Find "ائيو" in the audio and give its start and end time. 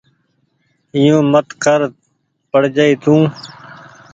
0.93-1.17